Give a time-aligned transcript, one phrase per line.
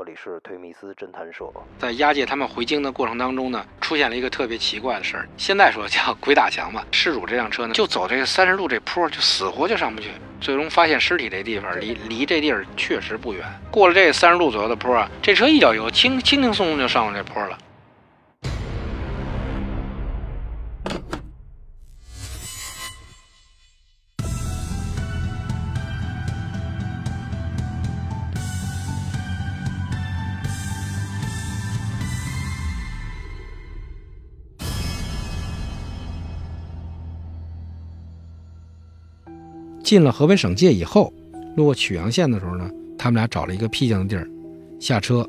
[0.00, 1.44] 这里是推密斯侦探社。
[1.78, 5.28] 在押解他们回京的过程当中呢，出现了一个特别奇怪的事儿。
[5.36, 6.86] 现在说叫鬼打墙吧。
[6.90, 10.08] 事主这辆车呢，就走这个三十路这坡，就死活就上不去。
[10.40, 13.44] 最终发现尸体这地方离离这地儿确实不远。
[13.70, 17.58] 过了这三十度左右的坡啊，这车一脚油，轻轻轻松松就上了这坡了。
[39.90, 41.12] 进了河北省界以后，
[41.56, 44.24] 路过曲阳县的时候呢，他们俩找了一个僻静的地儿，
[44.78, 45.28] 下车，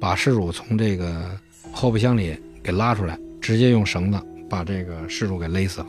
[0.00, 1.30] 把失主从这个
[1.70, 4.18] 后备箱里给拉出来，直接用绳子
[4.48, 5.88] 把这个失主给勒死了。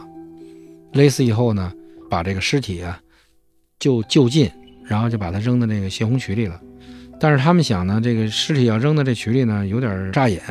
[0.92, 1.72] 勒死以后呢，
[2.10, 3.00] 把这个尸体啊
[3.80, 4.52] 就就近，
[4.84, 6.60] 然后就把它扔到那个泄洪渠里了。
[7.18, 10.42] 但是他们想呢，这个尸体要扔到这渠里呢，有点扎眼，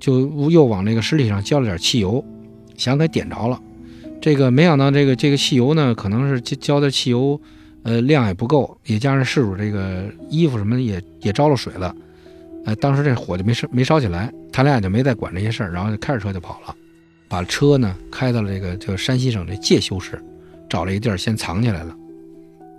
[0.00, 2.24] 就又往那个尸体上浇了点汽油，
[2.76, 3.62] 想给点着了。
[4.24, 7.38] 这个没想到，这个这个汽油呢，可能是浇的汽油，
[7.82, 11.94] 呃，量也不够，也加上事主这个衣服什么的也也着了水了，
[12.64, 16.74] 呃，当时这火就没烧没烧起来，他俩就没再管这些事儿，然后就开着车就跑了，
[17.28, 20.18] 把车呢开到了这个就山西省的介休市，
[20.70, 21.94] 找了一地儿先藏起来了。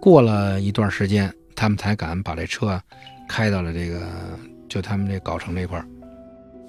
[0.02, 2.82] 过了一段时间，他们才敢把这车
[3.30, 4.02] 开到了这个
[4.68, 5.86] 就他们这藁城这块儿。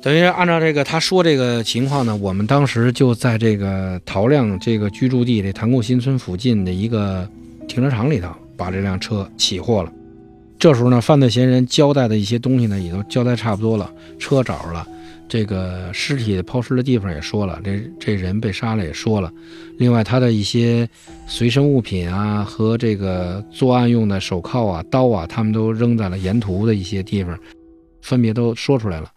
[0.03, 7.29] 等于按照这个他说这个情况呢，我们当时就在这个陶亮这个居住地这潭固新村附近的一个
[7.67, 9.93] 停车场里头，把这辆车起获了。
[10.59, 14.87] 这时候呢，犯罪嫌疑人交代的一些东西呢，也都交代差不多了，车找着了，
[15.29, 19.33] 这个尸体抛尸的地方也说了，这这人被杀了也说了。
[19.79, 20.89] 另外，他的一些
[21.27, 27.37] 随身物品啊和这个作案用的手铐啊、刀啊，他们都扔在了沿途的一些地方，
[28.03, 29.11] 分别都说出来了。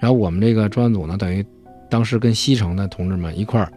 [0.00, 1.44] 然后我们这个专案组呢，等于
[1.88, 3.70] 当时跟西城的同志们一块儿，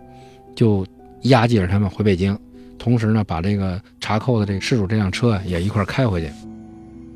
[0.56, 0.86] 就
[1.24, 2.36] 押解着他们回北京，
[2.80, 6.32] 同时呢，把这个查扣的这个失主这辆车也一块儿开回去。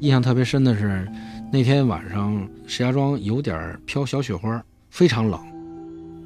[0.01, 1.07] 印象特别深的是，
[1.51, 5.39] 那天晚上石家庄有点飘小雪花，非常冷。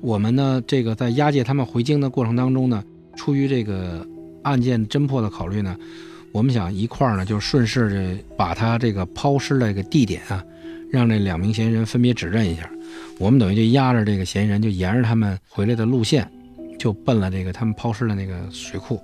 [0.02, 2.84] 我们呢，这个在押解他们回京的过程当中呢，
[3.16, 4.06] 出于这个
[4.42, 5.78] 案件侦破的考虑呢，
[6.31, 10.44] 我们想一块儿呢，就顺势把他这个抛尸的这个地点啊。
[10.91, 12.69] 让这两名嫌疑人分别指认一下，
[13.18, 16.29] 我们等于就压着这个嫌疑人，就沿着他们回来的路线，
[16.78, 19.01] 就奔了这个他们抛尸的那个水库。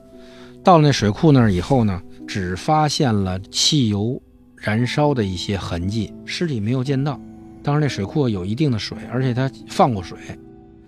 [0.63, 4.21] 到了那水库那儿以后呢，只发现了汽油
[4.57, 7.17] 燃烧的一些痕迹，尸体没有见到。
[7.63, 10.17] 当时那水库有一定的水，而且它放过水，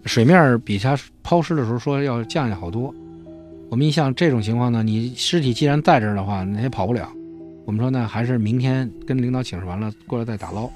[0.05, 2.93] 水面比他抛尸的时候说要降下好多。
[3.69, 7.09] 我们一想这种情况呢，你尸体既然在这儿的话，那也跑不了。
[7.69, 10.67] 我们说呢，还是明天跟领导请示完了过来再打捞。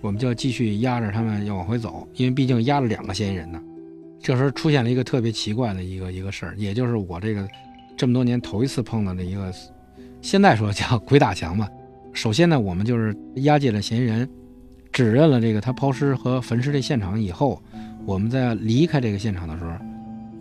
[0.00, 3.60] 我们就要继续压着他们要往回走，因为毕竟压了两个嫌疑人呢。
[4.22, 7.48] 这时候出现了一个特别奇怪的一个一个事儿，也就是我这个
[7.96, 9.52] 这么多年头一次碰到的一个，
[10.22, 11.68] 现在说叫 鬼打墙吧。
[12.12, 14.30] 首先呢，我们就是押解了嫌疑人，
[14.92, 17.60] 指认了这个他抛尸和焚尸的现场以后，
[18.06, 19.72] 我们在离开这个现场的时候，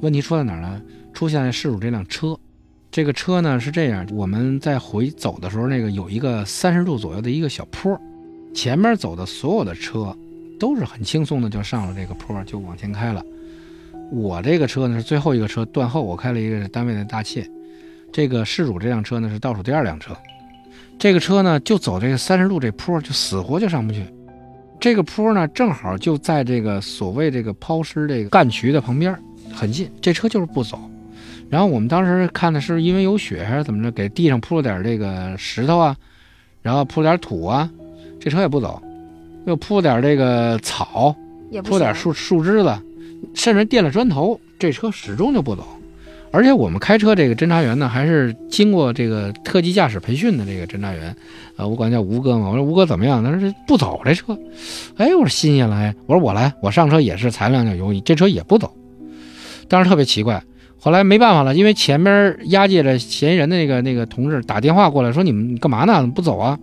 [0.02, 0.80] 问题出在哪儿呢？
[1.16, 2.38] 出现了事主这辆车。
[2.92, 8.00] 这个车呢是这样，我们在回走的时候，那个有一个三十度左右的一个小坡，
[8.54, 10.16] 前面走的所有的车
[10.60, 13.24] 都是很轻松的就上了这个坡，就往前开了。
[14.12, 17.48] 我这个车呢是最后一个车断后，我开了一个单位的大切。
[18.12, 20.18] 这个事主这辆车呢是倒数第二辆车，
[20.98, 24.04] 这个车呢就走这个三十度这坡，就死活就上不去。
[24.80, 29.16] 这个坡呢正好就在这个所谓这个抛尸这个干渠的旁边，
[29.54, 30.80] 很近，这车就是不走。
[31.50, 35.96] 然后我们当时看的是因为有雪还是怎么着，给地上铺了点这个石头啊，
[36.62, 37.68] 然后铺了点土啊，
[38.20, 38.80] 这车也不走，
[39.48, 41.16] 又铺点这个草，
[41.64, 42.78] 铺点树树枝子，
[43.34, 45.66] 甚至垫了砖头，这车始终就不走。
[46.32, 51.16] 而且我们开车这个侦查员呢，还是经过这个特级驾驶培训的这个侦查员，
[51.56, 52.50] 呃，我管他叫吴哥嘛。
[52.50, 53.24] 我说吴哥怎么样？
[53.24, 54.38] 他说这不走这车。
[54.98, 58.72] 哎，我说新鲜了哎，我说我来，我上车也是踩两脚油，这车也不走。
[59.68, 60.40] 当时特别奇怪。
[60.82, 65.96] 后来没办法了，因为前面押解着嫌疑人的那个那个同志打电话过来，说你们干嘛呢？
[66.00, 66.58] 怎么不走啊？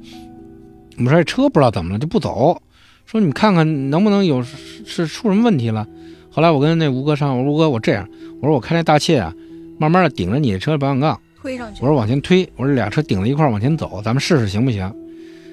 [0.96, 2.58] 我们说这车不知道怎么了就不走，
[3.04, 5.86] 说你们看看能不能有是出什么问题了。
[6.30, 8.08] 后来我跟那吴哥商量，我说吴哥，我这样，
[8.40, 9.34] 我说我开那大切啊，
[9.78, 14.90] 慢慢的顶着你的车保险杠推上去，我说往前推，我说俩车顶在一块往前走，咱们试试行不行？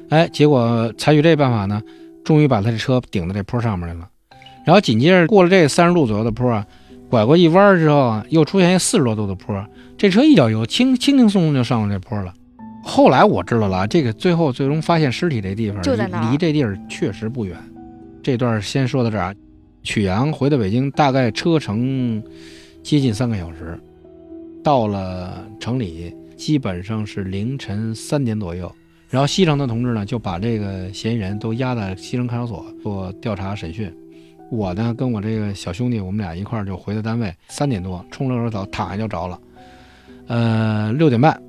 [0.08, 1.82] 哎，结果采取这办法呢，
[2.24, 4.08] 终于把他的车顶到这坡上面来了。
[4.66, 6.66] 然后紧接着过了这三十度左右的坡啊。
[7.14, 9.64] 拐过一弯之后啊，又出现一四十多度的坡，
[9.96, 12.34] 这车一脚油，轻轻轻松松就上了这坡了。
[12.84, 17.56] 后来我知道了，这个最后最终发现尸体这地方就在那离这地儿确实不远。
[18.24, 19.36] 这段先说到这儿啊，
[19.84, 22.20] 曲阳回到北京大概车程
[22.82, 23.80] 接近三个小时，
[24.64, 28.72] 到了城里基本上是凌晨三点左右。
[29.08, 33.94] 然后西城的同志呢就把这个嫌疑人都押在西城看守所做调查审讯。
[34.50, 39.40] 我呢跟我这个小兄弟，我们俩一块儿就回到单位，三点多冲了个澡，躺下就着了。
[40.28, 41.42] 呃，六点半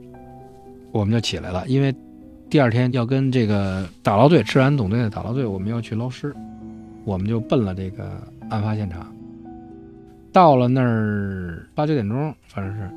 [0.90, 1.94] 我们就起来了，因为
[2.48, 6.34] 第二天要跟这个打捞队、治安总队的打捞队，我们要去捞尸，
[7.04, 9.06] 我们就奔了这个案发现场。
[10.32, 12.90] 到了那儿八九点钟，反正是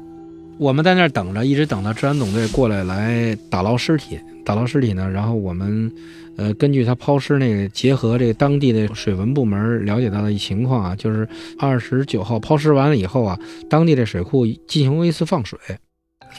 [0.59, 4.19] 我们在那儿等着，一直等到治安总队过来来打捞尸体。
[4.43, 5.91] 打捞尸体呢，然后我们
[6.37, 11.27] 呃根据他抛尸那个，结合这当地的水文部门了解到的一情况啊，就是
[11.59, 13.37] 二十九号抛尸完了以后啊，
[13.69, 15.59] 当地的水库进行过一次放水。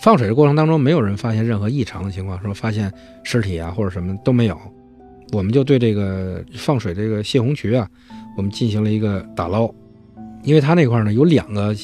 [0.01, 2.93] 放水的过程当中，没有人发现任何异常的情况，说发现
[3.25, 4.59] 尸体啊或者什么都没有。
[5.33, 7.87] 我们就对这个放水这个泄洪渠啊，
[8.37, 9.71] 我们进行了一个打捞，
[10.43, 11.77] 因为它那块呢有两个，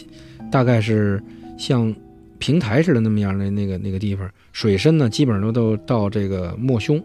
[0.51, 1.23] 大概是
[1.59, 1.95] 像
[2.45, 7.03] 平台似的那么样的那个那个地方，水深呢基本上都都到这个没胸。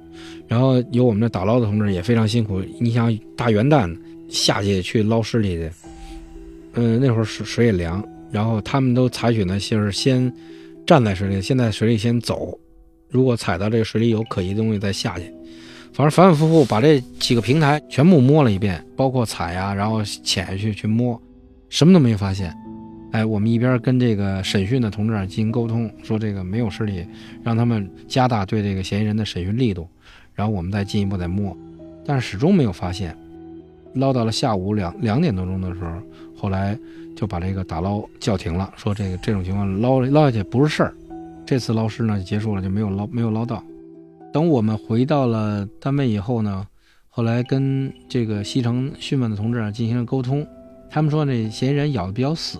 [0.50, 3.89] 然后有我们这打捞的同志也非常辛苦，你想大元旦
[4.27, 5.71] 下去去捞尸体去，
[6.74, 10.30] 嗯，那会儿水水也凉，然后他们都采取呢就是先。
[10.88, 12.59] 站在水里，先在水里先走，
[13.12, 15.25] 如果踩到这个水里有可疑的东西再下去。
[15.94, 21.21] 反正反反复复把这几个平台全部摸了一遍，包括踩呀，然后潜下去去摸，
[21.69, 22.51] 什么都没发现。
[23.11, 27.06] 哎，我们一边跟这个审讯的同志进行沟通，说这个没有尸体，
[27.44, 29.88] 让他们加大对这个嫌疑人的审讯力度，
[30.33, 31.56] 然后我们再进一步再摸，
[32.06, 33.15] 但是始终没有发现。
[33.95, 35.91] 捞到了下午两两点多钟的时候，
[36.35, 36.77] 后来。
[37.15, 40.94] 就把这个打捞叫停了，说这个这种情况捞捞下去不是事儿。
[41.45, 43.61] 这次捞尸呢就结束了，就没有捞没有捞到。
[44.31, 46.65] 等我们回到了单位以后呢，
[47.09, 50.47] 后来跟这个西城讯问的同志啊进行了沟通，
[50.89, 52.57] 他们说那嫌疑人咬的比较死，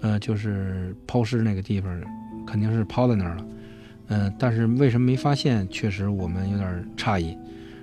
[0.00, 2.02] 呃，就是抛尸那个地方
[2.46, 3.46] 肯定是抛在那儿了，
[4.08, 7.36] 嗯，但是为什么没发现，确实我们有点诧异。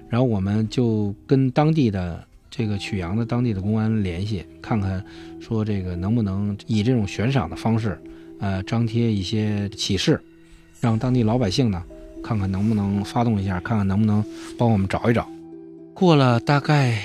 [0.10, 2.24] 然后我们就跟当地的。
[2.56, 5.04] 这个曲阳的当地的公安联系，看看
[5.40, 8.00] 说这个能不能以这种悬赏的方式，
[8.40, 10.22] 呃，张贴一些启事，
[10.80, 11.84] 让当地老百姓呢
[12.24, 14.24] 看看能不能发动一下，看看能不能
[14.56, 15.28] 帮我们找一找。
[15.96, 17.04] 过了大概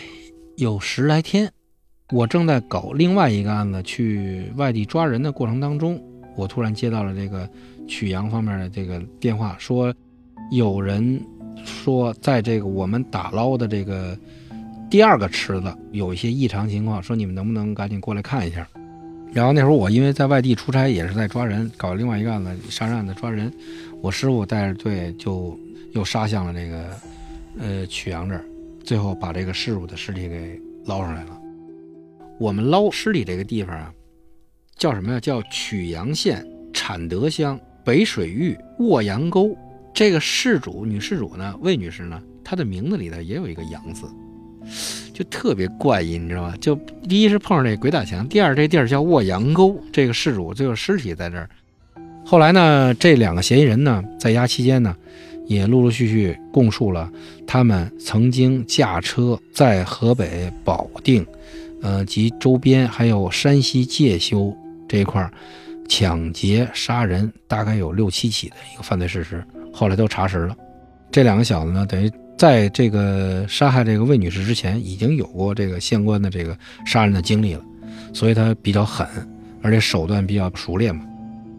[0.56, 1.50] 有十来天，
[2.10, 6.02] 我正在搞另外一个案子，去外地抓人的过程当中，
[6.37, 7.49] 我突然接到了这个
[7.87, 9.94] 曲阳方面的这个电话，说
[10.50, 11.20] 有人
[11.64, 14.16] 说在这个我们打捞的这个。
[14.90, 18.66] 第二个池子有一些异常情况，说你们能不能赶紧过来看一下？
[19.34, 23.52] 然后那时候我因为在外地出差，也是在抓人，搞另外一个案子杀人案子抓人。
[24.00, 25.54] 我师傅带着队就
[25.93, 26.88] 又杀向了这个
[27.58, 28.43] 呃曲阳这儿，
[28.82, 31.38] 最后把这个失主的尸体给捞上来了。
[32.38, 33.93] 我们捞尸体这个地方啊，
[34.76, 35.20] 叫什么呀？
[35.20, 39.56] 叫曲阳县产德乡北水峪卧阳沟。
[39.93, 44.06] 这个事主女事主呢，魏女士呢，她的名字里头也有一个阳字。
[45.12, 46.55] 就特别怪异，你知道吗？
[46.61, 46.76] 就
[47.08, 51.49] 第一是碰上这鬼打墙，第二这地儿叫卧阳沟，这个事主最后尸体在这儿。
[52.25, 54.95] 后来呢，这两个嫌疑人呢，在押期间呢，
[55.47, 57.11] 也陆陆续续供述了
[57.47, 61.26] 他们曾经驾车在河北保定，
[61.82, 64.56] 呃及周边还有山西介休
[64.88, 65.30] 这一块
[65.88, 69.44] 抢劫杀人，大概有六七起的一个犯罪事实。
[69.73, 70.56] 后来都查实了，
[71.11, 72.11] 这两个小子呢，等于。
[72.38, 76.56] 在这个杀害这个魏女士之前，已经有过这个相关的这个
[76.87, 77.64] 杀人的经历了，
[78.14, 79.04] 所以他比较狠，
[79.61, 81.04] 而且手段比较熟练嘛。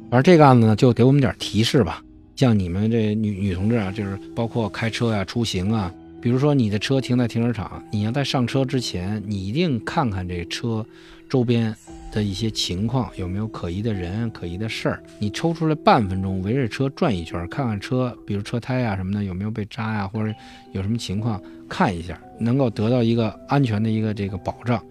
[0.09, 2.01] 而这个案子呢，就给我们点提示吧。
[2.37, 10.85] 像你们这女女同志啊，就是包括开车呀、出行啊，比如说你的车停在停车场，你要在上车之前，你一定看看这车
[11.29, 11.75] 周边。
[12.11, 15.03] 的一些情况有没有可疑的人、可疑的事儿？
[15.19, 20.33] 你抽出来半分钟，围着车转一圈，看看车，比如车胎啊什么的有没有被扎呀，或者
[20.71, 24.83] 有什么情况，看一下，能够得到一个安全的一个这个保障。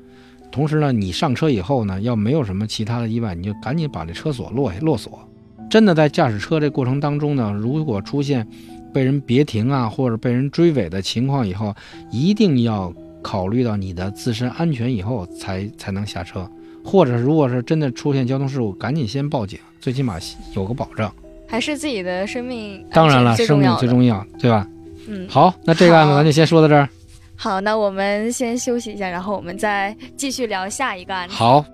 [0.53, 5.29] 同时呢，你上车以后呢，要没有什么其他的意外，你就赶紧把这车锁落下，落锁。
[5.69, 8.47] 真的在驾驶车这过程当中呢，如果出现
[8.93, 11.75] 被人别停啊，或者被人追尾的情况以后，
[12.11, 12.93] 一定要
[13.23, 16.49] 考虑到你的自身安全以后才才能下车。
[16.85, 20.17] 或者如果是真的出现交通事故，赶紧先报警，最起码
[20.55, 21.13] 有个保障。
[21.47, 24.67] 还是自己的生命，当然了，生命最重要，对吧？
[25.07, 26.89] 嗯，好，那这个案子咱就先说到这儿。
[27.37, 31.35] 好，那我们先休息一下，然后我们再继续聊下一个案子。
[31.35, 31.65] 好。